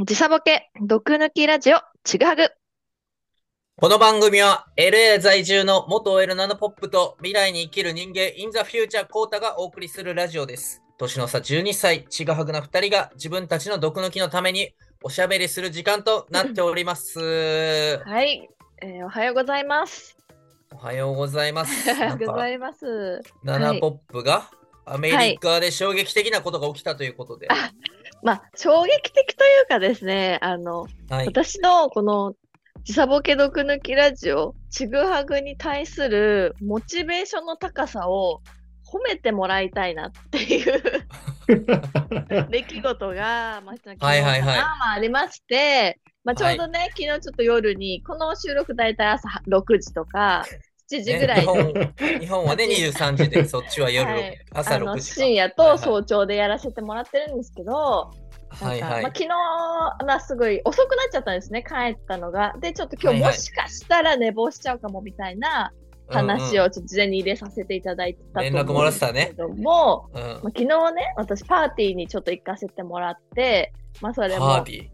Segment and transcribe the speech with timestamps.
[0.00, 2.52] 時差ボケ、毒抜きラジオ、ちぐはぐ。
[3.76, 10.84] この番組は LA 在住の元 OL ナノポップと未来に生きる人間 in the future コータがお送りするラジオです。
[10.98, 14.72] 年の差12歳、ちぐはぐな2人が自分たちの毒抜きのために
[15.02, 17.18] おしゃべりする時間となっております。
[18.06, 18.48] はい、
[18.80, 20.16] えーおはようございます。
[20.72, 21.90] おはようございまおす。
[21.92, 23.20] はようございます。
[23.42, 24.48] ナナポップが
[24.84, 27.48] アメリカで衝撃的なことが起きたということで。
[27.50, 27.72] あ
[28.22, 31.26] まあ、衝撃的というかですね、あの、はい。
[31.26, 32.34] 私のこの
[32.84, 38.40] 時差ボケ毒抜きラジオ、ちぐはぐに対するモチベーションの高さを
[38.90, 40.82] 褒めてもらいたいなっていう
[42.50, 50.44] 出来事が、まあ、昨日かなはいはいはいまあ、ありまして、まあ、ちょうどね、昨日ちょっと夜に、この収録大体朝6時とか、
[50.90, 55.14] 7時ぐらいに、ね日本はね、 23時で、そっちは夜、はい朝あの6時か。
[55.16, 57.72] 深夜と早朝でやらせてもらってるんですけど、
[58.50, 59.02] はいはい。
[59.02, 62.54] まあ、昨日、まあ、すごい遅くなっちゃったんですね、帰ったのが。
[62.60, 65.72] で、ちょっと今日もしかしたら寝坊しちゃうかもみたいな
[66.08, 70.22] 話うんをちょっと事前に入れさせていただいてたと連絡も思うんですらってたねけども、うん。
[70.22, 74.88] うんまあ、昨日ね、私パーティーにちょっと行かせてもらって、まあそれも、パーティー？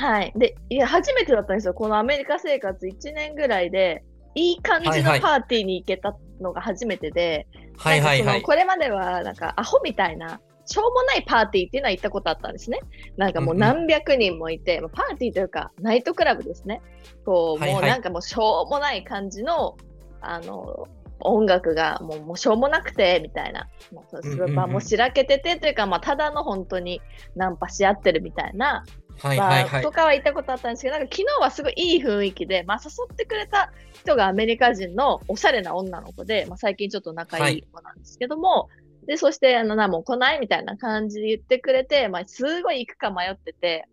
[0.00, 0.32] はい。
[0.36, 1.74] で、いや、初めてだったんですよ。
[1.74, 4.04] このアメリカ生活1年ぐらいで、
[4.38, 8.24] いい感じのパーティーに行けたのが初めてで、はいはいはい。
[8.24, 12.78] なんかそのこれまでは、なんか、アホみたいな、しょうもないパーティーっていうのは行ったことあったんですね。
[13.16, 16.82] なんかもううんうん何百人もいて、まあパーティーというか、ナイトクラブですね。
[17.24, 19.76] こう、はいはいもうなんかもうしょうもない感じの、
[20.20, 20.88] あの、
[21.20, 23.68] 音楽がもうもうしょうもなくて、みたいな。
[23.92, 27.00] もうスうんうんうんーパーもしらけててというか、まあ、ただの本当に
[27.34, 28.84] ナンパし合ってるみたいな
[29.18, 29.90] はいはいはいと。
[29.90, 38.68] かは行ったことあったんですけど、なんか昨日はすごいいい雰囲気で、まあ、誘ってくれた人がアメリカ人のおしゃれな女の子で、まあ、最近ちょっと仲いい子なんですけども、
[39.06, 43.88] で、そして、あの、な、もう来ないみたいな感じで言ってくれて、まあ、すごい行くか迷ってて、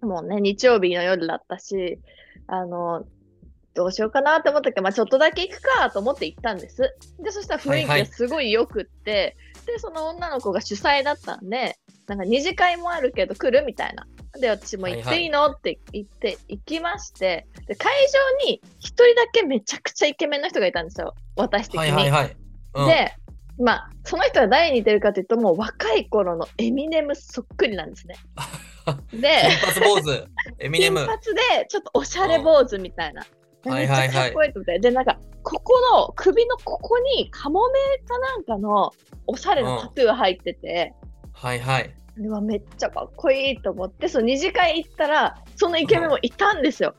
[0.00, 1.98] もうね、日曜日の夜だったし、
[2.46, 3.04] あの、
[3.74, 6.96] どうしようかなって思ったけど、まあ、ちょっとだけ行くかと思って行ったんです。
[7.20, 9.36] で、そしたら雰囲気がすごい良くって、
[9.66, 11.78] で、その女の子が主催だったんで、
[12.10, 14.04] なんか二次会もあるけど来るみたいな。
[14.40, 17.92] で、私も行っていいのって言って行きまして、で、会
[18.42, 21.14] 場に一人だけめちゃくちゃイケメンの人がいたんですよ。
[21.36, 21.80] 私的に。
[21.80, 22.36] はいはいはい。
[22.74, 23.14] うん、で、
[23.60, 28.16] まあ、その人が誰に似てるかというと、もう若い頃のエミネムそっくりなんですね。
[29.14, 29.28] で、
[29.72, 30.24] 金髪坊主、
[30.58, 30.98] エミネム。
[30.98, 31.20] 金髪
[31.60, 33.22] でちょっとおしゃれ坊主みたいな。
[33.22, 34.78] うんめっちゃかっこいいと思って。
[34.78, 38.92] で、なんか、ここの首のここにカモメかなんかの
[39.26, 40.94] おしゃれなタトゥー入ってて、
[41.32, 41.94] はいはい。
[42.16, 46.94] うわめっちゃかっこいいと思って、その二次会行ったら、そのイケメンもいたんですよ。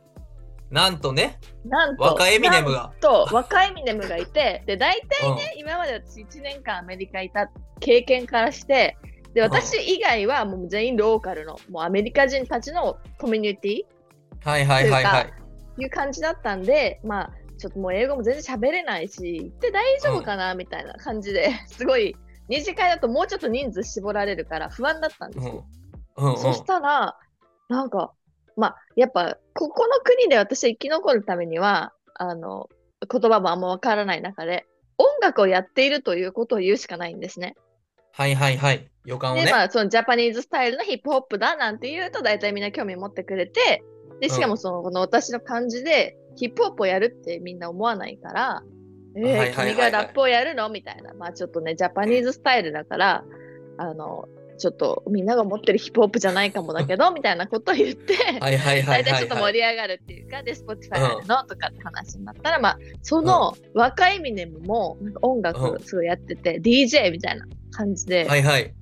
[0.70, 2.04] なんとね、なんと。
[2.04, 2.94] 若エミネムが。
[3.02, 8.98] と、若エミネムがいて、で、大体ね、今まで私1年間アメリカいた経験からして、
[9.34, 13.82] で、私以外はもう全員ローカルの、もうアメリカ人たちのコミュニティ
[14.44, 15.34] はいはいはいはい。
[15.82, 22.16] いう感じだったんで、まあ、ちょっともう英語も全然喋れないし、行って大丈夫かなみたいな感じで、 すごい、
[22.48, 25.66] 二次会だともうちょっと人数絞られるから不安だったんですよ。
[26.18, 27.18] うんうんうんそしたら、
[27.70, 28.12] なんか、
[28.58, 32.70] まあ、やっぱ、ここの国で私は生き残るためには、あの、
[33.10, 34.66] 言葉もあんまわからない中で、
[34.98, 37.56] 音楽をやっているということを言うしかないんですね。
[38.12, 38.88] はいはいはい。
[39.06, 39.52] 予感をで、ね。
[39.52, 43.84] まあ、そのジャパニーズスタイルのヒップホップだなんて言うと、大体みんな興味持ってくれて、
[44.20, 48.64] で、しかもその、この私の感じで、ヒップホップをやるってみんな思わないから、
[49.16, 50.70] えーはいはいはいはい君がラップをやるの？
[50.70, 51.14] みたいな。
[51.14, 53.24] まあちょっとね、ジャパニーズスタイルだから、
[53.78, 54.28] あの、
[54.58, 59.54] ちょっとみんなが思ってるヒップホップじゃないかもだけど、 みたいなことを言って、はいはいはいはい大体ちょっと盛はい。
[59.54, 68.74] り上がるっていうか、で、Spotify のとかって話になったら、まあ、その若いミネムも音う楽すごいやってて、DJ みたいな感じではいはい。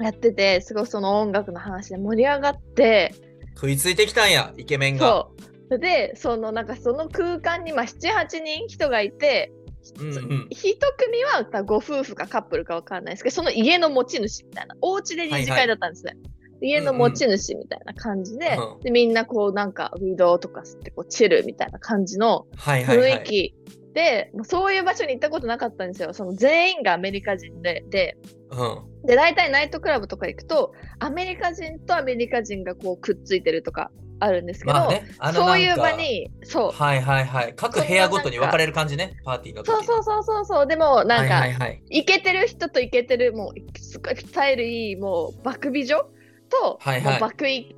[0.00, 3.14] やってて、すごいその音楽の話で盛り上がって、
[3.54, 5.06] 食いついてきたんや、イケメンが。
[5.08, 5.55] そう。
[5.70, 9.52] で、そのなんかその空間にまあ7、8人人がいて、
[10.00, 10.46] うんうん。
[10.50, 14.74] 一組はご夫婦かカップルかわかんないですけど、その家の持ち主みたいな。
[14.80, 16.16] お家で二次会だったんですね。
[16.60, 23.12] 家の持ち主みたいな感じで、うんで、みんなこうなんかウィドウとか吸ってこうチルみたいな感じのはいはいはい。
[23.12, 23.54] 雰囲気
[23.94, 26.12] で、もうそういう場所に行ったことなかったんですよ。
[26.12, 28.16] その全員がアメリカ人で、で、
[28.50, 29.06] うん。
[29.06, 37.54] で、大体ナイトクラブとか行くと、アメリカ人とアメリカ人がこうくっついてるとかあるんですけど、まあね、そういう場に、そう、はいはいはい。
[37.54, 42.04] 各部屋ごとに分かれる感じね、パーティーの時そうそうそうそうそう、でもなんか、はいはいはい。
[42.04, 46.06] てる人とイケてる、もう、すごいスタイルいい、もう、バク美女？
[46.48, 47.12] と、はいはい。
[47.12, 47.74] もうバクイ、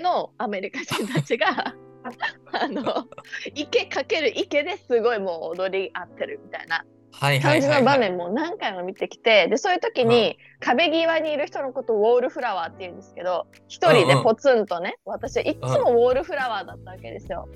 [0.00, 1.74] のアメリカ人たちが、
[2.52, 3.06] あの、
[3.54, 6.84] イケかけるイケですごいもう踊り合ってるみたいな
[7.20, 7.98] 感じの場はい。
[8.00, 17.48] 面も何回も見てきて、で、そういう時に壁際にいる人のことをウォールフラワーって言うんですけど、一人でポツンとね、私はいつもウォールフラワーだったわけですよ。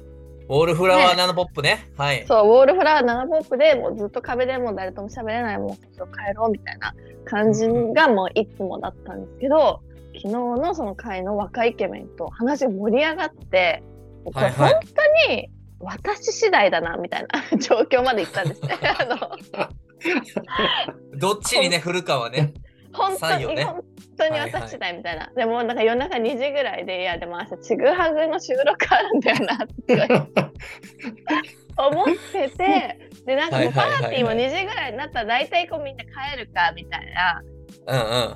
[0.48, 1.90] ウォールフラワーナノポップね。
[1.98, 2.24] はい。
[2.26, 6.94] そう、ウォールフラワー7ポップでもうずっと壁でもう誰とも喋れない、もう帰ろうみたいな
[7.26, 9.82] 感じがもういつもだったんですけど、
[10.14, 13.82] 昨日のその回の若いイケメンと話が盛り上がって、
[14.24, 15.50] 本当に
[15.80, 18.76] 私次第だなみたいな 状況まで行ったんですね。
[18.98, 19.16] あの
[21.18, 22.52] どっちにね、振るかはね。
[22.92, 23.84] 本当に、ね本
[24.16, 25.30] 当に私次第みたいな。
[25.36, 30.08] でもなんか夜中2時ぐらいで、いやでも明日ちぐはぐの収録あるんだよなって
[31.76, 37.42] 思ってて、でなんかもうパはいはいはいはいーティーも2時ぐらいになったら大体こうみんな帰るかみたいな。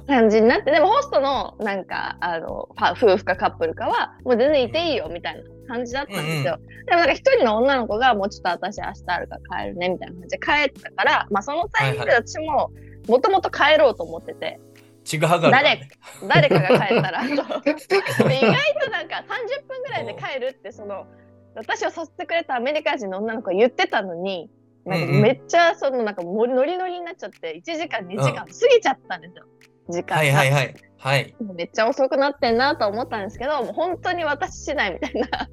[0.07, 5.43] 感じになって、でもホストのなんかあのパ夫婦かカップルかはもう全然いていいよみたいな
[5.75, 6.59] 感じだったんですよ。
[6.87, 12.71] でもなんか一人の女の子がもうちょっと私明日あるから帰るねみたいな感じで帰ったから、まあそのタイミングで私も
[13.09, 14.61] もともと帰ろうと思ってて、
[15.05, 15.89] ちぐはぐあるからね。
[16.29, 21.07] 誰かが帰ったら 意外となんか30分ぐらいで帰るってその
[21.55, 24.49] 私を誘ってくれたアメリカ人の女の子が言ってたのに
[24.85, 25.23] なんかうんうん。
[25.23, 29.45] めっちゃそのなんかノリノリになっちゃって1時間2時間過ぎちゃったんですよ、
[29.89, 30.75] 時間が、はいはいはい。
[30.99, 31.35] はい。
[31.57, 35.49] めっちゃ遅くなってんなと思ったんですけどもう本当に私次第みたいな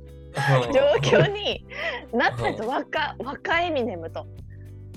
[0.65, 0.73] うん。
[0.73, 1.65] 状況に
[2.13, 2.69] なったんですよ。
[2.69, 4.27] 若若エミネムと。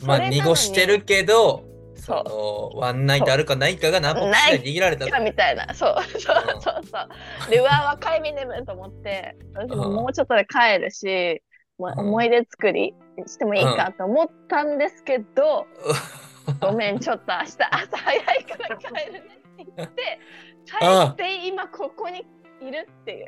[0.04, 1.64] まあ、濁してるけど、
[1.94, 4.32] そそうのワンナイトあるかないかがナポッ
[4.62, 5.22] 握られたと。
[5.22, 5.72] みたいな。
[5.72, 6.20] そうそう
[6.60, 6.98] そうそ
[7.46, 7.50] う。
[7.50, 11.42] でうわ若いミネムと思って私ももうちょっとで帰るし、
[11.88, 12.94] 思い出作り
[13.26, 15.66] してもいいかと思ったんですけど、
[16.60, 20.20] ごめんちょっと明日朝早いから帰るねって言って
[20.66, 22.26] 帰って今ここに
[22.60, 23.26] いるっていう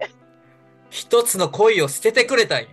[0.91, 2.69] 一つの恋を捨ててくれたんや。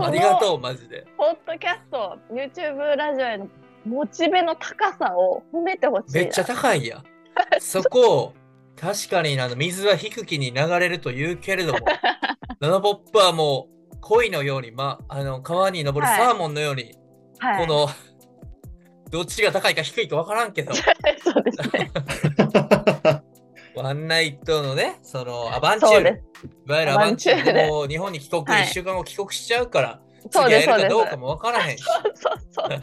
[0.00, 1.06] ありがとう、マジで。
[1.16, 3.48] ポッドキャスト YouTube ラジオへの
[3.84, 7.04] モチベの高さを褒めてほしいなめっちゃ高いやん。
[7.60, 8.34] そこを、
[8.80, 11.80] 確かにあの水は低きに流れると言うけれども、
[12.60, 16.26] ナノポップはもう恋のように、まあ、あの川に登るはい。
[16.26, 16.94] サーモンのように、
[17.38, 17.66] はい。
[17.66, 17.88] この、
[19.10, 21.90] どっちが高いか低いか分からんけど、 そうですね。
[23.74, 26.02] ワンナイトのね、そのアバンチュー。
[26.02, 26.22] ル、
[26.66, 27.66] いわゆるアバンチューで。
[27.66, 28.62] もう日本に帰国、はい。
[28.64, 30.00] 1週間後帰国しちゃうから、
[30.30, 31.84] そうですそうですかどうかも分からへんし。
[31.84, 32.80] そうそうそう。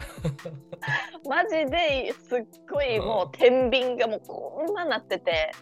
[1.28, 5.52] マジですっごいもう天秤がもうこんななってて、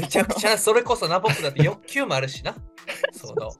[0.00, 2.54] めちゃくちゃ、それこそナポップだって欲求もあるしな。
[3.12, 3.50] その、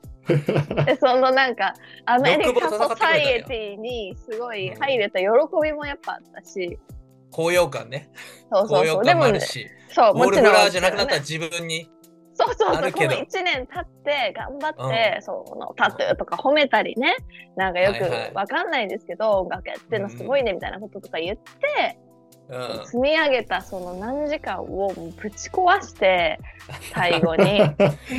[0.85, 1.75] でそのなんか
[2.07, 5.27] アメリカソサイエティにすごい入れた喜
[5.63, 6.79] びもやっぱあったし、
[7.31, 8.11] 高揚感ね。
[8.53, 8.85] そうそうそう。
[8.85, 10.45] で高揚感もあるし、そう、ウォールフもちろん。
[10.45, 11.91] ラワーじゃなくなったら自分に。
[12.39, 17.17] そうそうそう、この1年経って頑張って、そのタトゥーとか褒めたりね、
[17.57, 21.99] なんかよくわかんないですけど、音楽やってるのすごいねみたいなこととか言って、
[22.49, 22.87] うん。
[22.87, 26.39] 積み上げたその何時間をぶち壊して、
[26.95, 27.59] 最後に。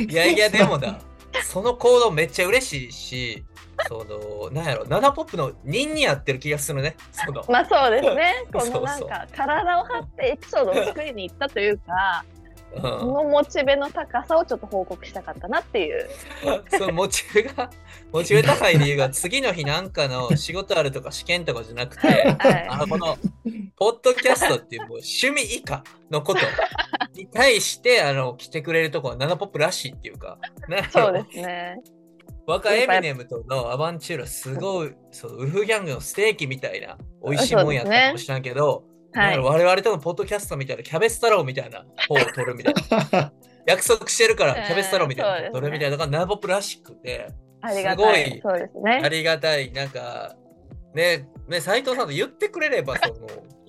[0.08, 0.98] いやいや、でもだ、
[1.42, 3.44] その行動めっちゃ嬉しいし、
[3.88, 6.96] その、なんやろ、ナナポップの人にやってる気がするね。
[7.12, 8.44] その、まあそうですね。
[8.52, 12.24] このなんか体を張ってエピソードを作りに行ったというか、
[12.76, 16.04] うこのモチベの高さをちょっと報告したかったなっていう。
[16.04, 16.08] ん。
[16.78, 17.70] そのモチベが、
[18.12, 22.66] モチベ高い理由が、次の日なんかの仕事あるとか試験とかじゃなくて、はい。
[22.68, 23.16] あこの、
[23.76, 26.40] ポッドキャストっていうもう趣味以下のこと
[27.14, 30.38] に対して、あの、来てくれるとこはナナポップらしいっていうか、
[30.92, 31.76] そうですね。
[32.46, 39.38] 若エミネムとのアバンチュールはすごい、そうウルフギャングのステーキみたいな美味しいもんやったかもしれんけど、はい。
[39.38, 42.74] 我々とのポッドキャストみたいなキャベツ太郎みたいな方を取るみたい
[43.12, 43.32] な
[43.66, 47.28] 約束してるからうんキャベツ太郎みたいなそうですね方を取るみたいなのがナナポップらしくて
[47.62, 48.40] ありがすごいたい。
[48.42, 49.10] そうですあね。
[49.10, 50.34] りがたいなんか
[50.94, 53.14] ねね斉藤さんと言ってくれれば その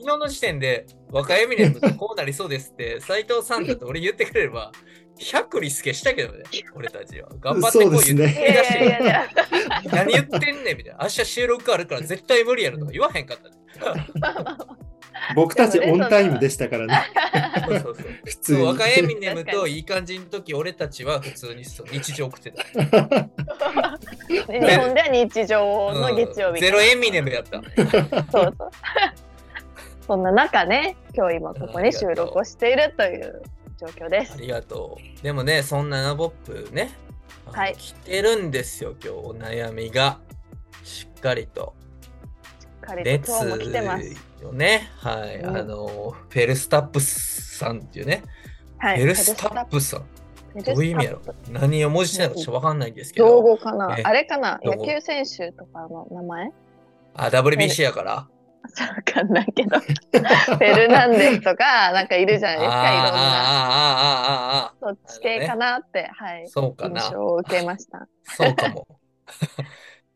[0.01, 4.71] 昨日の時点で若エミネムとこうなりそうですって斉藤さんだと俺言ってくれれば
[5.19, 6.43] 100リスケしたけどね
[6.74, 9.29] 俺たちは頑張ってこう言ってねいやい出してやいやいや。
[9.91, 11.00] 何言ってんねんみたいな。
[11.03, 14.07] 明日収録あるから絶対無理やろとか言わへんかった、ね。
[15.36, 17.04] 僕たちオンタイムでしたからね。
[17.68, 18.06] そうそうそう。
[18.25, 18.58] 普通に。
[18.60, 22.63] そう若エミネムといい感じの時、俺たちは普通にそう日常送ってた。
[22.63, 24.40] 日
[24.78, 26.62] 本では日常の月曜日。
[26.62, 27.62] ゼロエミネムやった。
[28.32, 28.72] そうそう。
[30.08, 33.44] そんな中ね、今日今ここに収録をしているという
[33.80, 34.34] 状況です。
[34.34, 35.24] ありがとう。
[35.24, 36.92] でもね、そんなナボップね、
[37.46, 40.20] はい来てるんですよ、今日お悩みが。
[40.84, 41.75] しっかりと。
[42.82, 44.16] しっかりと列今日も来てます。
[44.42, 44.90] よね。
[44.98, 45.36] はい。
[45.38, 48.24] うんあの、フェルスタップさんっていうね。
[48.78, 48.98] はい。
[48.98, 50.06] フェルスタップさん。
[50.66, 51.22] どういう意味やろ？
[51.50, 53.42] 何を文字してないかちょっとわかんないんですけ造ど。
[53.42, 53.96] 語かな？
[53.96, 54.60] ねあれかな？
[54.64, 56.52] 野球選手とかの名前？
[57.16, 58.12] あ、WBC やから？
[58.14, 58.30] わ
[59.06, 59.80] かんないけど。
[59.80, 63.12] フェルナンデスとか、なんかいるじゃないですか、いろんな。
[63.12, 63.16] あー
[63.64, 66.50] あーあーあーあそっち系かなって、はいー。
[66.50, 67.12] そうかな印。
[67.12, 68.08] 象を受けました。
[68.26, 68.88] そうかも。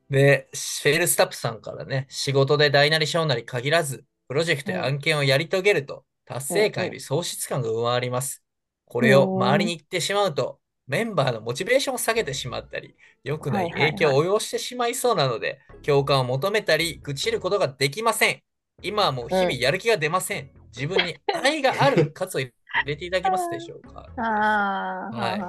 [0.10, 8.44] で、フェルスタップさんからね、仕事で大なり小なり限らず、プロジェクトや案件をやり遂げると、達成感より喪失感が上回ります。
[8.86, 18.42] これを周りに言ってしまうと、メンバーのモチベーションを下げてしまったり、良くない影響を及ぼしてしまいそうなので、共感を求めたり、愚痴ることができません。
[18.84, 20.52] 今はもう日々やる気が出ません。
[20.76, 22.52] 自分に愛がある活を入
[22.86, 24.06] れていただけますでしょうか。
[24.22, 25.40] ああ、はい。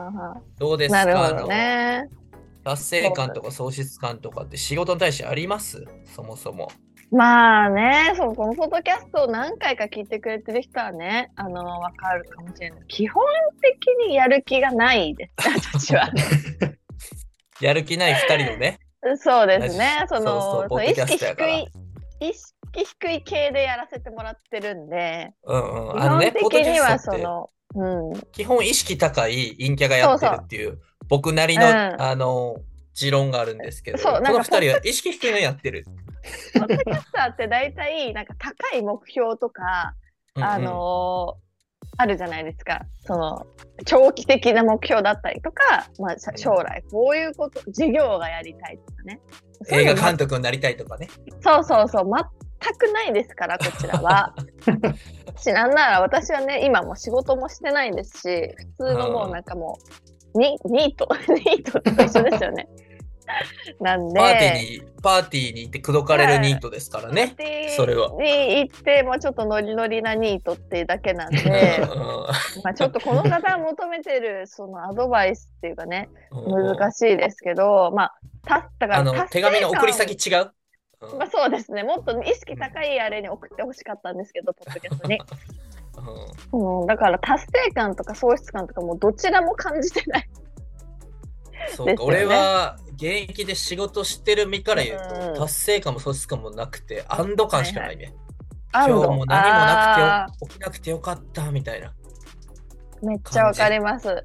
[0.59, 0.99] どうですか？
[1.05, 2.09] なるほどね。
[2.67, 5.85] 達成感とか喪失感とかって仕事に対してあります？
[6.17, 6.69] そもそも。
[7.13, 12.81] まあね、そう、このポッドキャストを何回か聞いてくれてる人はね、あの、わかるかもしれない。
[12.89, 13.23] 基本
[13.63, 16.11] 的にやる気がないです、 私は。
[17.61, 18.81] やる気ない二人のね。
[19.19, 20.05] そうですね。
[20.09, 21.69] その、意識低い、
[22.19, 25.99] 意識低い系でやらせてもらってるんで、うんうん。
[26.01, 32.57] 基本的にはその、うん、基本意識高い陰キャがやってるっていう僕なりの、うんあの
[32.95, 35.85] 持論があるんですけど、この二人は意識低いのやってる。
[36.55, 39.95] ポッドキャスターって大体、なんか高い目標とか、
[40.35, 41.47] うんうんあのー
[41.99, 42.83] あるじゃないですか。
[43.07, 43.47] その、
[43.85, 49.21] 長期的な目標だったりとか、まあ、さ将来こういうこと、事業がやりたいとかね。
[49.71, 51.09] 映画監督になりたいとかね。
[51.41, 52.11] そうそうそう、
[52.61, 54.35] 全くないですから、こちらは。
[55.39, 60.06] し、なんなら私はね、今も仕事もしてないですし、普通のもうなんかもう、
[60.39, 62.69] にニート、ニートと 一緒ですよね。
[63.81, 67.35] なんで、パーティーに、パーティーに行って口説かれるニートですからね。
[67.77, 68.11] それは。
[68.11, 71.81] に行って、もうちょっとノリノリなニートっていうだけなんで、
[72.63, 77.17] まあちょっとこの方が求めてるそのアドバイスっていうかね、難しい。
[77.17, 78.15] ですけど、まあ、
[78.47, 80.53] ただから手紙の送り先感違う、
[81.13, 81.19] うん。
[81.19, 85.19] まあそうですね、もっと意識高いあれに送ってほしかったんですけど、ポッドキャストに。
[86.53, 90.31] うんうん、だから達成感とか喪失感とかもうどちらも感じてない。
[91.75, 98.15] そうか、ね俺は現役で仕事してる身から言うと、うん達成感も喪失感もなくて、安堵感しかないね。
[98.73, 101.93] 安堵今日も何もなあくてよ起きなくてよかったみたいな。
[103.03, 104.23] ーめっちゃわかります。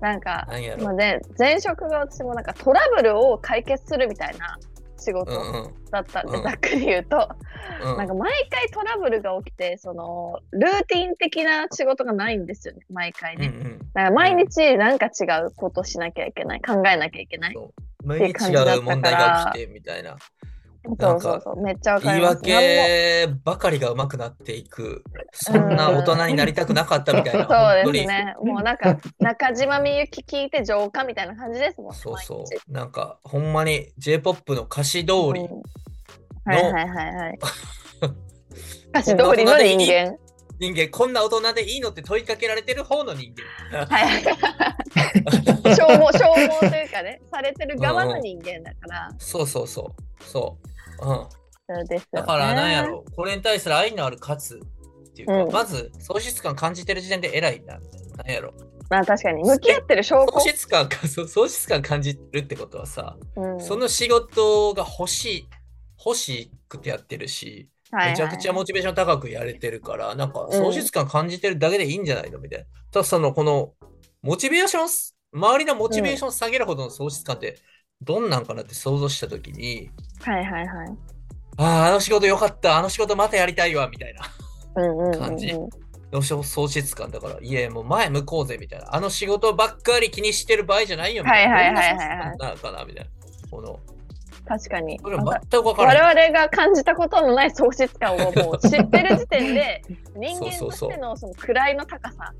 [0.00, 0.84] なんか、なんやろ。
[0.84, 4.58] まあね、前職が私もなんかトラブルを解決するみたいな
[4.98, 5.30] 仕事
[5.90, 7.28] だったんで、うんざっくり言うと、
[7.84, 13.48] うんなんか毎回トラブルが起きて、その、ルーティン的な仕事がないんですよね、毎回ね。
[13.48, 17.56] うんうんだから毎日なんか違うことしなきゃいけない、考えなきゃいけない。
[18.04, 20.16] 毎日違う問題が起きてみたいな。
[21.00, 22.36] そうそうそう、めっちゃわか言いります。
[22.36, 25.04] 訳ばかりが上手くなっていく。
[25.32, 27.46] そんな大人になりたくなかったみたいな。
[27.48, 28.34] そうですね。
[28.42, 31.96] もうなんか、中島みゆき聞いて浄化みたいな感じですもんね。
[31.98, 32.72] そうそう。
[32.72, 35.62] なんか、ほんまに J-POP の歌詞通りうん
[36.46, 37.38] はいはいはいはい。
[38.90, 40.16] 歌詞通りの人間。
[40.58, 43.34] 人間、こんな大人でいいのって問いかけられてる方の人
[43.70, 43.86] 間。
[43.86, 44.22] はいはい。
[45.76, 49.10] 消耗、消耗というかね、されてる側の人間だから。
[49.18, 50.24] そうそうそう。
[50.24, 50.75] そう。
[51.02, 51.28] うん。
[51.68, 52.20] そうですよね。
[52.20, 54.60] だから、なんやろ、これに対する愛のある勝つ
[55.08, 57.78] っていうか、うんまず、喪失感感じてる時点で偉いな。
[58.16, 58.54] なんやろ。
[58.88, 60.40] まあ確かに、向き合ってる証拠喪。
[60.40, 65.48] 失感か、そう喪失感感じるってことはさ、うんその仕事が欲しい、
[66.04, 72.38] 欲しくてやってるし、はいはいめちゃくちゃモチベーション高くやれてるから、なんか喪失感感じてるだけでいいんじゃないの？
[72.38, 72.66] みたいな。
[72.90, 73.74] ただその、この、
[74.22, 77.58] モチベーションす、周りのモチベーション下げるほどの喪失感って、
[78.02, 79.90] どんなんかなって想像したときに、
[80.22, 80.88] はいはいはい。
[81.58, 85.18] ああ、あの仕事よかった、あの仕事またやりたいわ、みたいな。
[85.18, 85.54] 感じ
[86.10, 88.94] どうしよう喪失感だから、いや、もう前向こうぜ、みたいな。
[88.94, 91.54] あの仕事ばっかり気にしてる場合じゃないよ、みたいな。
[91.54, 93.10] はいはいはいはいどんな喪失感なのかな、みたいな。
[93.50, 93.80] この、
[94.46, 95.00] 確かに。
[95.02, 95.12] 全
[95.50, 96.14] く分からない。
[96.14, 99.82] 我々が感じたことのない喪失感をもう知ってる時点で
[100.14, 102.32] 人間としてのその位の高さ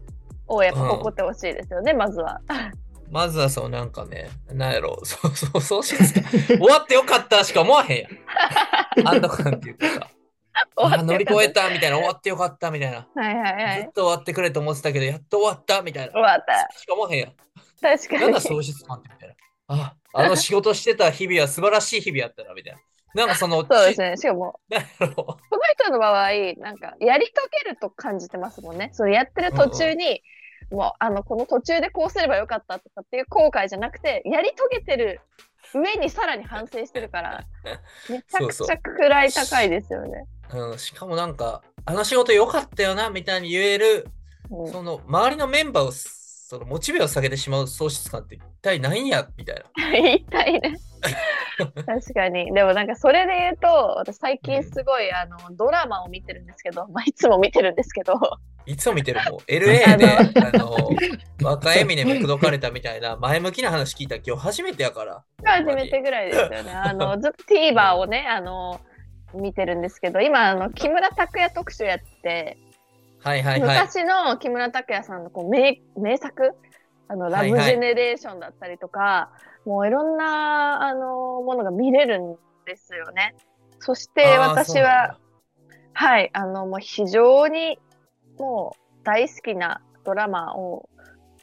[0.47, 2.41] をやっぱ誇ってほしいですよね、まずは。
[3.11, 6.25] まずはそう、なんかね、なんやろ、そ うそう、喪失感。
[6.31, 8.11] 終わってよかったしか思わへんやん。
[9.07, 10.11] 安堵感っていうかさ、
[10.77, 13.07] あ乗り越えたみたいな、終わってよかったみたいな。
[13.15, 13.83] はいはいはい。
[13.83, 16.13] ずっと終わってくれと思ってたけど、やっと終わったみたいな。
[16.13, 16.79] 終わった。
[16.79, 17.33] しか思わへんやん。
[17.81, 18.41] 確かになんだ。
[18.41, 19.35] 喪失感ってみたいな。
[19.69, 22.81] あ、あの仕事してた日々は素晴らしい日々やったな、みたいな。
[23.15, 24.17] なんかその、 そうですね。
[24.17, 25.39] しかも、なんやろこの
[25.75, 28.91] 人の場合、なんか、やり遂げると感じてますもんね。
[28.93, 30.23] そのやってる途中に、
[30.71, 35.21] もう、あの、この途中でこうすればよかったとかっていう後悔じゃなくて、やり遂げてる
[35.75, 37.45] 上にさらに反省してるから、
[38.09, 38.77] めちゃくちゃ
[39.25, 40.27] 位高いですよね。
[40.53, 44.09] うん、しかもなんか、あの仕事良かったよな、みたいに言える、
[44.51, 45.93] うんその周りのメンバーを、
[46.49, 49.91] そのモチベを下げてしまう喪失感って一体何やみたいな。
[49.91, 50.77] 言いたいね。
[51.85, 52.55] 確かに。
[52.55, 53.67] でもなんかそれで言うと、
[53.99, 58.15] 私最近すごい、あの、ドラマを見てるんですけど、まあいつも見てるんですけど、
[58.65, 59.41] いつも見てるもん。
[59.51, 60.77] LA で、あの、
[61.43, 65.25] 若エミネム口説かれたみたいな前向きな話聞いた今日初めてやから。
[65.43, 66.71] 初めてぐらいですよね。
[66.71, 68.81] あの、ずっと TVer をね、あの、
[69.35, 72.57] 見てるんですけど、今、あの、木村拓哉特集やって、
[73.27, 73.79] はいはいはい。
[73.81, 76.55] 昔の木村拓哉さんのこう名名作、
[77.09, 77.61] あの、ラはいはい。
[77.61, 79.31] ブジェネレーションだったりとか、
[79.65, 83.35] もういろんな、あの、ものが見れるんですよね。
[83.81, 85.19] そして私は、、
[85.93, 87.81] はい、あの、もう非常に
[88.39, 90.89] もう大好きなドラマを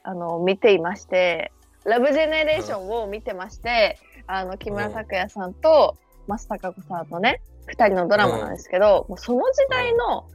[0.04, 1.52] あの見ていまして、
[1.86, 3.98] ラブジェネレーションを見てまして、
[4.28, 5.98] あの木村拓哉さんと
[6.28, 10.28] 松たか子さんのね、二人のドラマなんですけど、もうその時代の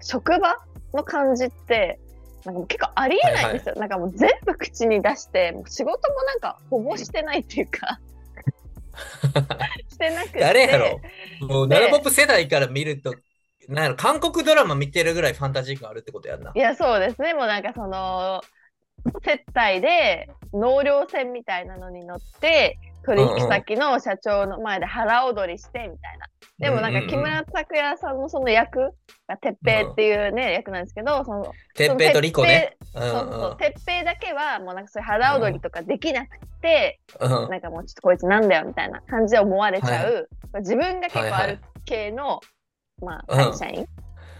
[0.00, 0.58] 職場
[0.96, 2.00] の感じって、
[2.44, 3.74] なんかもう結構ありえないんですよ。
[3.76, 8.00] なんかもう全部口に出して、もう仕事もなんかほぼしてないっていうか、
[9.90, 10.40] してなくて。
[10.40, 11.00] 誰やろ？
[11.40, 13.14] もう、でナナポップ世代から見ると、
[13.68, 16.52] なんやろ、韓国ドラマ見てるぐらいファンタジー感あるってことやんな。
[16.54, 17.34] いや、そうですね。
[17.34, 18.42] もうなんかその、
[19.24, 26.26] 接待で納涼船みたいなのに乗って、取引先の社長の前で腹踊りしてみたいな。
[26.58, 28.94] でもなんか木村拓哉さんのその役
[29.28, 32.76] が鉄平っていうね、役なんですけど、その、てっぺいとリコね。
[32.94, 40.28] うその鉄平そうそうそう、鉄平だけはもうなんかそういう腹踊りとかできなくて、なんかもうちょっとこいつなんだよみたいな感じで思われちゃう、
[40.60, 42.40] 自分が結構ある系の、
[43.02, 43.50] まあ、うん。
[43.52, 43.86] 会社員、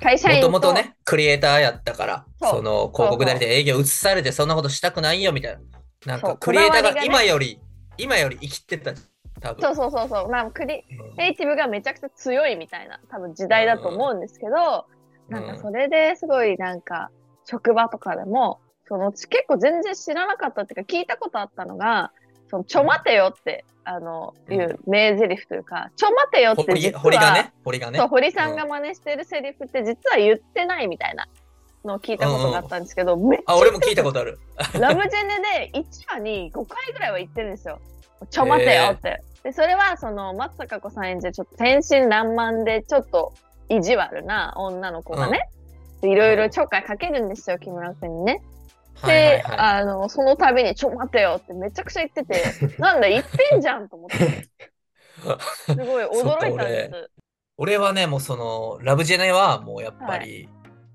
[0.00, 5.58] 会社員ともともとね、クリエイターやったから、その広告代理で営業移されてそんなことしたくないよみたい
[6.06, 6.14] な。
[6.14, 7.60] なんかクリエイターが今より、
[7.98, 8.92] 今より生きてた、
[9.40, 9.62] 多分。
[9.62, 14.86] そうそうそうそう、まあ、クリうんエイティブがめちゃくちゃ強いみたいな多分時代だと思うんですけど、
[15.28, 17.10] なんかそれですごいなんか
[17.44, 22.12] 職場とかでもその結構全然知らなかったっていうか聞いたことあったのが
[22.48, 27.98] そのちょ待てよってあのうんいう名台詞というか、ちょ待てよって堀実は堀がね、堀がね？
[27.98, 28.08] そう。
[28.08, 31.28] 堀さんが真似してるセリフって実は言ってないみたいな
[31.84, 34.40] のを聞いたことがあったんですけど、めっちゃあ、俺も聞いたことある。
[34.74, 37.78] ラブジェネで1話に5回ぐらいは言ってるんですよ。
[38.30, 39.22] ちょ待てよって。
[39.42, 43.32] で、それはその松坂子さん演じるちょっと天真爛漫でちょっと
[43.68, 45.48] 意地悪な女の子がね、
[46.00, 48.42] でいろいろちょっかいかけるんですよ、木村君にね。
[49.04, 49.42] で。
[49.46, 52.42] あの、その度にちょ待てよってめちゃくちゃ言ってて、
[52.78, 54.48] なんだ、言ってんじゃんと思って、
[55.66, 57.10] すごい驚いたんです。
[57.58, 60.48] 俺はね、もうその、ラブジェネはもうやっぱり、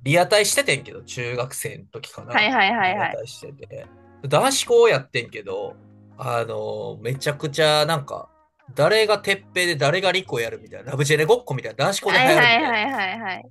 [0.03, 2.34] リアタイしててんけど、中学生の時かな。
[2.34, 3.88] はいはいはいはいリアタイしてて。
[4.27, 5.75] 男子校やってんけど、
[6.17, 8.30] あの、めちゃくちゃなんか、
[8.76, 12.69] 誰が鉄平で誰がリコやるみたいな、ラブジェネごっこみたいな、男子校ではい流行るみたいな。
[12.69, 13.43] はいはいはいはい。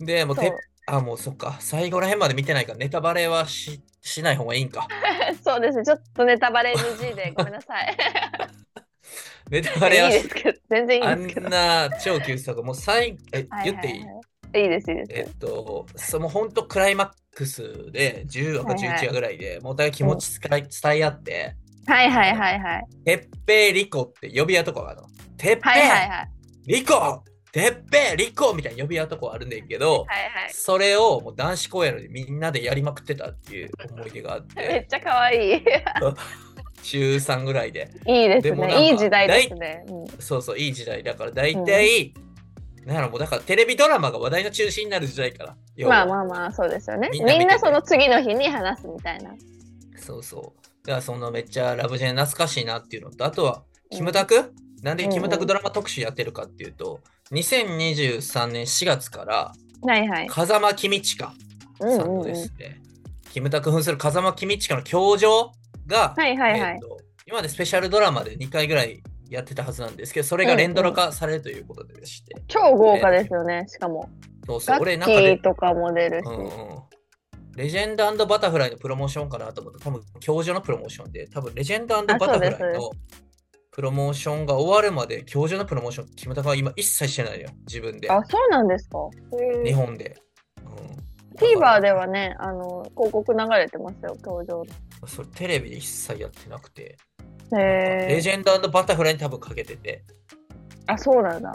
[0.00, 0.52] で、もうて
[0.86, 4.86] あ、もうそっか、最後ら辺まで見てないから、ネタバレはししない方がいいんか。
[5.44, 7.96] そうですね、ちょっとネタバレ NG でごめんなさい。
[9.50, 11.48] ネタバレはいいですけど、全然いいですけど。
[11.48, 14.12] んな超級作、もう最後、え、はい言っていいはいは
[14.54, 14.62] い？
[14.62, 15.12] いいです、いいです。
[15.12, 21.56] えっと、その本当クライマックスで10話かはいはい11話ぐらいで、もうお互い気持ち伝え伝え合って、
[21.88, 22.86] はいはいはいはい。
[23.04, 25.08] てっぺいリコって呼び合うとこがあるの。
[25.38, 26.30] てっぺはいはいはい。
[26.66, 30.52] いリコてっぺいリコみたいな呼び合うとこあるんだけど、はいはい。
[30.52, 35.62] それをもう男子校やのにみんなでやりまくってたっていう思い出があっ、 めってちゃ可愛い。
[36.82, 37.90] 中3ぐらいで。
[38.06, 38.88] いいですね。
[38.88, 39.84] いい時代ですね。
[39.88, 42.14] うんそうそう、いい時代だから、大体、
[42.84, 45.56] なんやろ、もうだからテレビドラマが話題の中心になる時代から。
[45.88, 47.08] まあまあまあ、そうですよね。
[47.12, 49.32] みみんなその次の日に話すみたいな。
[49.96, 50.68] そうそう。
[50.88, 60.26] だからそのめっちゃラブジェネ懐かしいなっていうのと、あとは、キムタク、なんでキムタクドラマ特集やってるかっていうと、2023年4月から、はいはい。
[60.28, 61.34] 風間公親
[61.80, 62.22] うんさんのうんうん。
[62.22, 62.80] ですね、
[63.30, 65.52] キムタク扮する風間公親の教場
[65.86, 66.96] が、はいはいはいえーと
[67.26, 74.08] 今までスペシャルドラマで2回ぐらいやってたはずなんですけど、それが連ドラ化されるということでして、超豪華ですよね、しかも。
[74.46, 76.24] そうそう、俺なんかとかも出るし。
[76.24, 76.48] うんうん、
[77.58, 82.90] レジェンドバタフライのプロモーションかなと思った多分教授のプロモーションで、多分レジェンドバタフライの
[83.72, 88.98] プロモーションが終わるまで教授のプロモーション、キムタクは今一切してないよ、自分で、あ、そうなんですか？
[89.64, 90.16] 日本で。
[90.64, 94.62] うん、TVer ではね、あの、広告流れてますよ、教場。
[95.08, 96.96] それテレビで一切やってなくて。
[97.50, 100.04] レジェンドバタフライに多分かけてて、
[100.86, 101.52] あ、そうなんだ。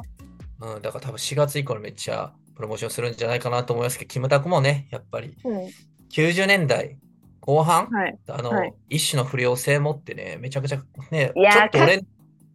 [0.59, 5.69] うん、だから多分4月以降にめっちゃプロモーションするんじゃないかなと思いますけど、キムタクもね、やっぱりうん。
[6.13, 6.97] 90年代
[7.39, 8.17] 後半、はい。
[8.27, 12.05] あの、はい一種の不良性持ってね、めちゃくちゃね、いやーちょっと俺、かっ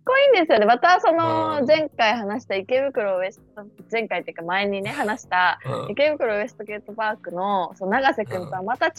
[0.05, 0.67] こいいんですよね。
[0.67, 8.93] またそのうん前回話した池袋ウエスト、前回っていうか前にね話したうん池袋ウエストゲートパークのその永瀬君とはまた違っ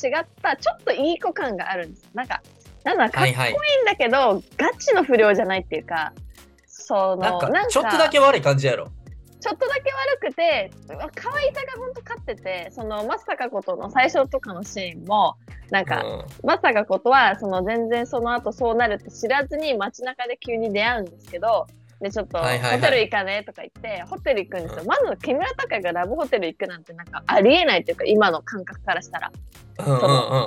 [0.43, 2.09] たちょっといい子感があるんです。
[2.13, 2.41] なんか、
[2.83, 3.85] なんだかっこいいんはいはい。
[3.85, 6.13] だけど、ガチの不良じゃないっていうか、
[6.67, 8.89] その、なんかなんかちょっとだけ悪い感じやろ。
[9.39, 10.69] ちょっとだけ悪くて、
[11.15, 15.35] 可愛さが本当勝ってて、その、まさかことの最初とかのシーンも、
[15.71, 21.67] なんか、うんまさかことは、その全然その後そうなるって知らずに街中で急に出会うんですけど、
[22.01, 24.81] で、ちょっと、ホテル行かねとか言って、ホテル行くんですよ。
[24.81, 29.31] うんまず、木村拓哉がラブホテル行くなんてなんかありえないっていうか、今の感覚からしたら。
[29.79, 29.99] うんうんうん。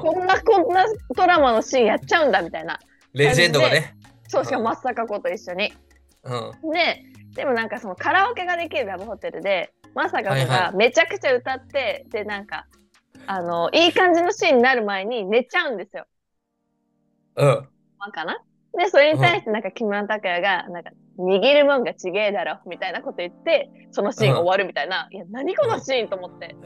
[0.02, 2.78] こんな、こんなドラマのシーンやっちゃうんだみたいな。
[3.12, 3.94] レジェンドがね。
[4.28, 5.72] そう、しかもまさかこと一緒に。
[6.24, 6.72] うん。
[6.72, 7.02] で、
[7.35, 12.66] でもなんかそのカラオケができるラブホテルで、まさかはいはがめちゃくちゃ歌って、で、なんか、
[13.27, 16.07] あの、いい感じのシーンになる前に寝ちゃうんですよ。
[17.37, 17.68] うん。
[17.99, 18.38] まあかな？
[18.77, 25.09] で、それに対してなんか木村拓哉が、なんか、握るもんがちげえだろ、みたいなこと言って、そのシーン終わるみたいな。
[25.11, 26.57] いや、何このシーンと思って。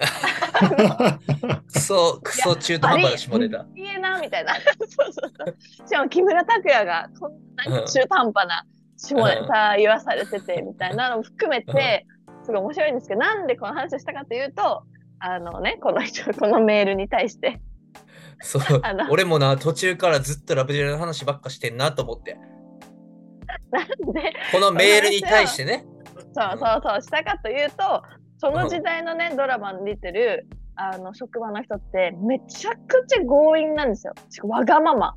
[1.67, 3.67] クソ、クソ中途半端な下ネタ。
[3.75, 4.55] いいえな、みたいな。
[4.55, 5.89] そうそうそう。
[5.89, 8.65] しかも木村拓哉が、こんなに中途半端な
[8.97, 12.07] 下ネタ言わされてて、みたいなのも含めて、
[12.43, 14.85] すごい面白いんですけど、なんでこの話をしたかというと、
[15.19, 17.61] あのね、この人、このメールに対して、
[18.41, 18.63] そう。
[19.11, 22.39] 俺もな、途中からずっとラブジェネの話ばっかしてんなと思って。
[23.71, 25.85] なんで、このメールに対してね。
[26.33, 28.03] そうそうそう、したかというと、
[28.39, 34.15] その時代のね、ドラマに出てる、あの、職場の人って、めちゃくちゃ強引なんですよ。
[34.45, 35.15] わがまま。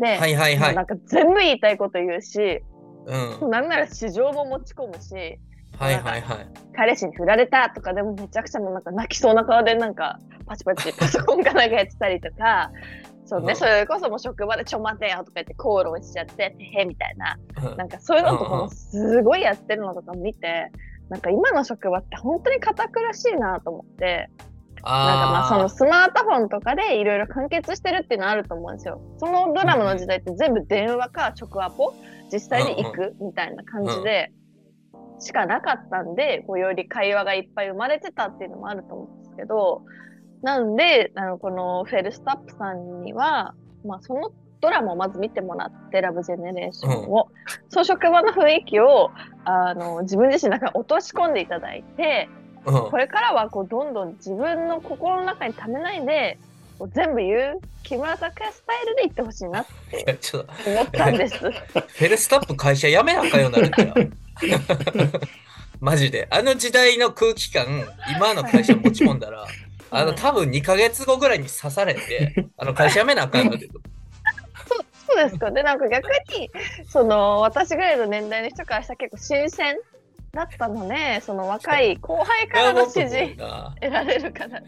[0.00, 2.62] で、はいはいはいなんか全部言いたいこと言うし、
[3.06, 3.50] うん。
[3.50, 5.38] なんなら市場も持ち込むし、
[5.78, 6.48] はいはいはい。
[6.76, 12.70] 彼氏に振られたとかでもめちゃくちゃもうなんか泣きそうな顔でなんかパチパチパソコンかなんかやってたりとか、
[13.26, 17.38] そうね、うんそれこそもう職場でちょ待てよとか言って口論しちゃって、てへみたいな、
[17.70, 20.70] うんなんかそういうのとかうんうんもすごいやってるのとか見て、
[21.08, 24.28] なんか今の職場って本当に堅苦しいなと思って、
[24.76, 29.00] なんかまあそのあスマートフォンとかでいろいろ完結してるっていうのはあると思うんですよ。
[29.18, 31.94] そのドラマの時代って全部電話か直アポ
[32.32, 34.32] 実際に行くみたいな感じで
[35.18, 39.82] しかなかったんで、こうより会話がいっぱい生まれてたっていうのもあると思うんですけど、
[40.42, 47.28] なんで、あのこのフェルスタップさんには、まあそのドラマをまず見てもらって、ラブジェネレーションを、
[47.68, 49.10] その職場の雰囲気を
[49.44, 52.38] あの自分自身の中に落とし込んでいただいて、あ。
[52.38, 52.44] うん
[52.90, 56.38] これからはこうどんどん自分の心の中に溜めないで
[56.92, 61.36] 全部言う木村拓哉スタイルで言ってほしいなっいやちょっと、て思ったんです。
[61.38, 63.94] フェルスタップ会社辞めなあかんようになるから。
[65.80, 66.26] マジで。
[66.30, 69.46] あの時代の空気感、今の会社に持ち込んだら、
[69.90, 73.68] あの、多分2ヶ月後ぐらいに刺されて、あの会社辞めなあかんので。
[75.06, 75.50] そうですか。
[75.50, 76.08] で、なんか逆
[76.38, 76.50] に、
[76.88, 79.76] その、私ぐらいの年代の人からしたら結構新鮮
[80.32, 84.60] だったので、その若い後輩からの支持いや僕もな得られるかな。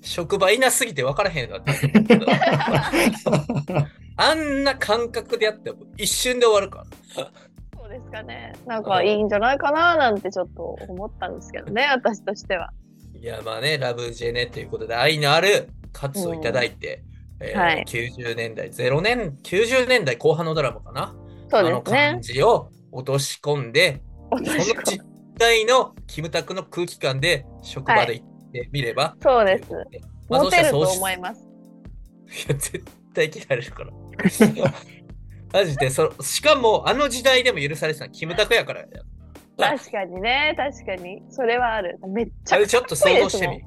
[0.00, 2.26] 職場いなすぎて分からへんようになってる
[4.16, 6.84] あんな感覚でやっても一瞬で終わるか
[7.16, 7.30] ら。
[7.78, 8.52] そうですかね。
[8.66, 12.70] なんかいいんじゃないかななんてちょっと思ったんですけどね、私としては。
[13.14, 17.02] いや、まあね、ラブジェネということで、愛のある喝をいただいて、
[17.40, 21.14] えーはい90年代、0年、90年代後半のドラマかな？
[21.50, 22.22] そうあのですね感。
[22.22, 25.04] じを落とし込んで、その私実
[25.38, 28.35] 態のキムタクの空気感で職場で行って
[28.72, 29.16] みれば。
[29.20, 29.70] そうです。
[30.28, 31.42] まあモテると思います。
[31.42, 33.90] いや、絶対嫌われるから。
[35.52, 38.86] マジでそ、しかも、あの時代でも許されてたのキムタクやからや。
[39.56, 41.22] 確かにね、確かに。
[41.30, 41.98] それはある。
[42.08, 43.62] めっちゃあれちょっと想像してみ。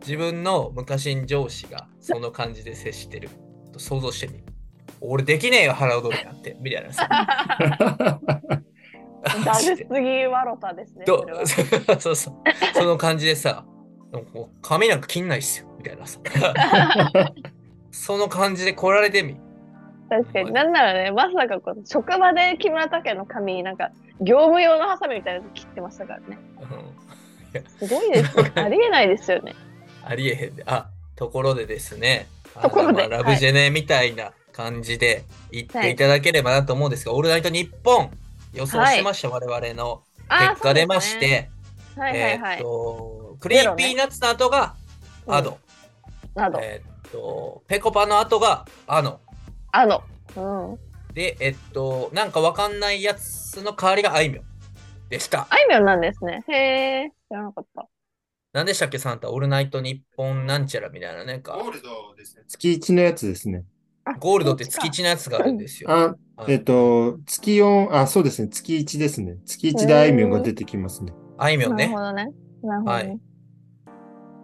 [0.00, 3.28] 自分の昔の上司がその感じで接してる。
[3.72, 4.42] と想像してみ。
[5.00, 6.56] 俺できねえよ、腹踊りなんて。
[6.60, 8.20] みたいなさ。
[9.44, 11.04] ダルすぎワロタですね。
[11.04, 12.34] どそそうそう。
[12.74, 13.64] その感じでさ、
[14.62, 15.68] 髪なんか切んないっすよ。
[15.78, 16.20] みたいなさ。
[17.90, 19.36] その感じで来られてみ。
[20.08, 20.52] 確かに。
[20.52, 26.38] なんならね、まさかこの職場で木村拓哉の髪、なんか業務用のハサミみたいなの切ってましたからね。
[26.60, 27.06] うん
[27.78, 28.44] すごいですよ。
[28.54, 29.54] ありえないですよね。
[30.04, 30.62] ありえへんで。
[30.66, 32.26] あ、ところでですね。
[32.54, 38.10] あところでまあラブジェネみたいな感じで言っていただければなと思うんですが、オールナイトニッポン
[38.52, 41.12] 予想しました、我々の結果出まし。
[41.12, 41.50] そうですね
[41.96, 42.58] て、はいはいはいえーっ。
[42.58, 44.74] と、クリーピーナッツの後が
[45.26, 45.58] Ado、
[46.34, 46.60] など。
[46.62, 49.20] えーっと、ペコパの後が ano。
[49.72, 50.02] あの。
[50.36, 50.78] うん。
[51.14, 54.44] で、えっと、なんかわかんないやつの代わりがあいみょん
[55.08, 55.46] でした。
[55.50, 56.44] あいみょんなんですね。
[56.48, 56.52] へ
[57.04, 57.12] え。
[57.28, 57.88] 知らなかった。
[58.52, 62.44] 何でしたっけ、サンタ、オールナイトニッポンなんちゃらみたいな、なんか、ゴールドですね。
[62.48, 63.64] 月1のやつですね。
[64.04, 65.90] あゴールドって月1のやつがあるんですよ。
[65.90, 68.48] あ、はいえっと、月4、あ、そうですね。
[68.48, 69.38] 月1ですね。
[69.44, 71.12] 月1であいみょんが出てきますね。
[71.38, 72.02] あいみょんねなるほ。
[72.02, 72.32] どね。
[72.62, 73.18] なるほどね。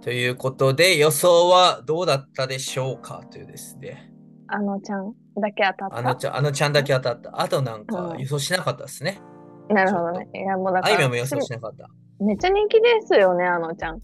[0.03, 4.13] ということで、予想はどうだったでしょうかというですね。
[4.49, 5.97] あのちゃんだけ当たった。
[5.97, 7.41] あのちゃん、あのちゃんだけ当たった。
[7.41, 9.21] あとなんかうん予想しなかったですね。
[9.69, 10.29] なるほどね。
[10.35, 11.89] いや、もうだから、あいみょんも予想しなかった。
[12.19, 14.01] めっちゃ人気ですよね、あのちゃん。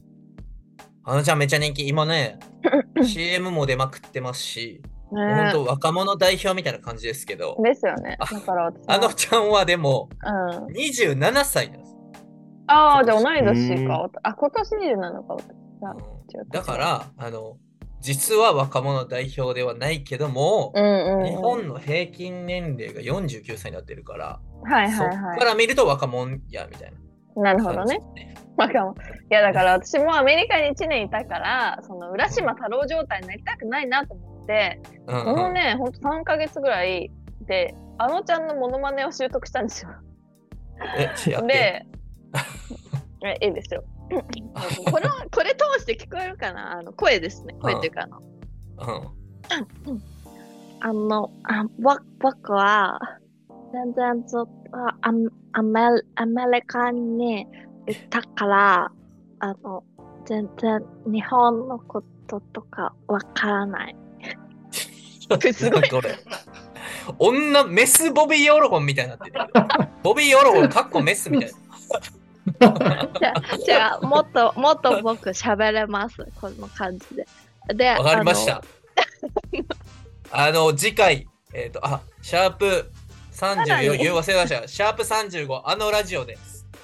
[1.03, 1.89] あのちゃんめっちゃ人気。
[1.89, 2.39] 今ね、
[3.03, 4.81] CM も出まくってますし、
[5.11, 8.17] ね本当若者代表みたいな感じですけど、ですよね。
[8.21, 10.67] あだから私あのはちゃんはでもうん。
[10.67, 11.97] 27歳なんです。
[12.69, 14.09] ああ、じゃあ同い年うんか。
[14.23, 15.37] あ、今年27か。
[15.81, 17.57] うだから、あの、
[18.01, 21.27] 実は若者代表ではないけども、うんうんうん。
[21.27, 27.41] 日本の平均年齢が49歳になってるから、はいそっはいはから見ると若者やみたいい。
[27.41, 28.01] なるなほどね。
[29.31, 37.11] いやだから私もアメリカに1年いたから、その浦島太郎状態になりたくないなと思って、うんこのね、ほんと3ヶ月ぐらい
[37.47, 39.91] で、あのちゃんのモノマネを習得したんですよ。
[40.97, 41.11] え。
[41.47, 41.87] で、
[43.25, 43.85] え、いいですよ。
[44.91, 46.79] これはこれ通して聞こえるかな？
[46.79, 47.55] あの声ですね。
[47.61, 48.21] 声っていうかあの。
[49.87, 50.03] うん。
[50.81, 53.01] あの、あぼ僕は、
[53.73, 54.49] 全然ずっと
[55.03, 55.81] アメアメ
[56.15, 57.47] アメリカにい
[58.09, 58.93] たから、
[59.41, 59.83] あの、
[60.25, 63.97] 全然日本のこととかわからない。
[65.53, 66.17] すごいこれ。
[67.19, 69.41] 女、メスボビー・オロゴンみたいになってる。
[70.03, 71.59] ボビー・オロゴン、かっこメスみたいな。
[73.21, 76.27] じゃあ、じゃあもっと、もっと僕喋れます。
[76.41, 77.27] この感じで。
[77.75, 78.63] で、わかりましあた。
[80.31, 82.91] あの、次回、えっ、と、あ、シャープ
[83.39, 84.67] さら34、に言う忘れました。
[84.67, 86.37] シャープ35、あのラジオで、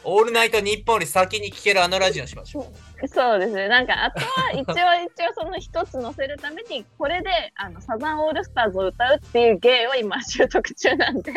[0.04, 3.02] オールナイトニッポンより先に聞けるあのラジオにしましょう。
[3.02, 3.68] のそうですね。
[3.68, 11.32] なんか、あとは一応、一応その一つ載せるために、これで、あの、サザンオールスターズを歌うっていう芸を今習得中なんで、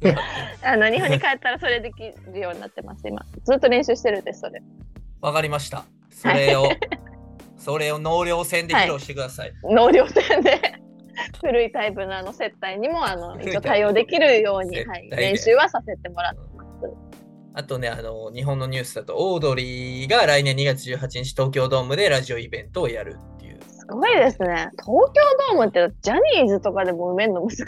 [0.62, 3.24] あの、日本に帰ったらそれできるようになってます、今。
[3.44, 4.62] ずっと練習してるんです、それ。
[5.20, 5.84] わかりました。
[6.10, 6.68] それを、
[7.58, 9.52] それを納涼船で披露してください。
[9.64, 10.78] 納涼船で
[11.40, 16.40] 古いタイプのあの接待にもあの一応対応できるように、はい、練習はさせてもらって。
[17.54, 23.58] あとね、あの、日本のニュースだと、オードリーが来年2月18日、東京ドームでラジオイベントをやるっていう。
[23.66, 24.70] すごいですね。
[24.76, 27.64] 東京ドームってジャニーズとかでも埋めるの難しい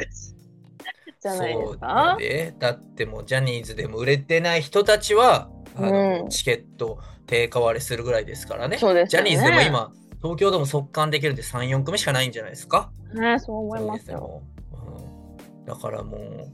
[1.21, 2.17] じゃないですそうか。
[2.19, 8.79] で、だってもうジャニーズでも売れてない人たちは、あのうんチケット定価割れするぐらいですからね。
[8.79, 12.91] そうですよねジャニーズでも今、東京ドーム速乾できるんで3、4組しかないんじゃないですか？
[13.15, 14.43] ね、そう思いますよ。
[14.73, 16.49] うんだからもう、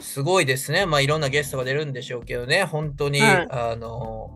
[0.00, 0.86] すごいですね。
[0.86, 4.30] まあいろんなゲストが出るんでしょうけどね、本当に、はいあの、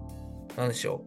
[0.57, 1.05] なんでしょ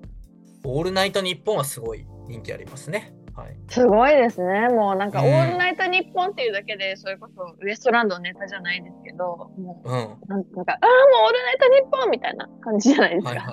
[0.63, 0.67] う。
[0.67, 3.14] オールナイトニッポンはすごい人気ありますね。
[3.35, 3.55] はい。
[3.67, 4.69] すごいですね。
[4.69, 9.25] もうなんか、うんオールナイトニッポンっていうだけで、それこそウエストランドのネタじゃないですけど、
[9.57, 10.17] もううなん
[10.55, 13.33] なんか、ああ、もうオールナイトニッポンみたいな感じじゃないですか。
[13.33, 13.43] いは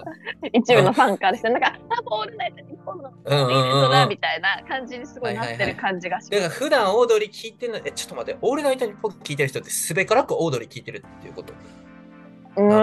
[0.44, 0.50] い。
[0.54, 6.58] 一部のファンからして、なんか、あ、もうオールナイトニッポンのイベントだみたいな感じにすごいなってる感じがしだからます。
[6.62, 11.52] 普段オードリー聞いてるの、え、ちょっと待って、オールナイトニッポン聞いてる人ってすべからくオードリー聞いてるっていうこと。
[12.54, 12.74] うーん、も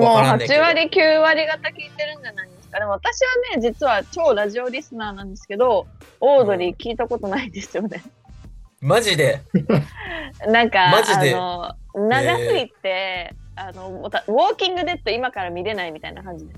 [0.00, 2.48] うわからんねんけど8割、9割方聞いてるんじゃない？
[2.68, 2.78] ですか。
[2.78, 5.86] でも私はね、実は超ラジオリスナーなんですけど、
[6.20, 8.02] オードリー聞いたことないんですよね。
[8.80, 9.40] マジで？
[10.46, 11.34] なんか、マジで？
[11.34, 16.54] あの、長すぎて、あの、ウォーキングデッド今から見れないみたいな感じで